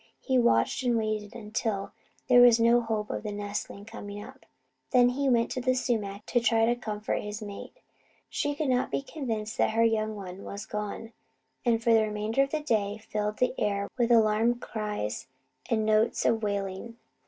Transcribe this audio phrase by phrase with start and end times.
[0.19, 1.91] He watched and waited until
[2.27, 4.47] there was no hope of the nestling coming up,
[4.89, 7.77] then he went to the sumac to try to comfort his mate.
[8.27, 11.13] She could not be convinced that her young one was gone,
[11.63, 15.27] and for the remainder of the day filled the air with alarm cries
[15.69, 16.97] and notes of wailing.